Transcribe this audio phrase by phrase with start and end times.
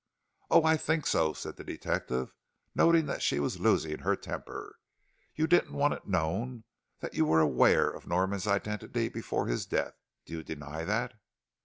[0.49, 2.33] "Oh, I think so," said the detective,
[2.73, 4.77] noting that she was losing her temper.
[5.35, 6.63] "You didn't want it known
[7.01, 9.93] that you were aware of Norman's identity before his death.
[10.25, 11.13] Do you deny that?"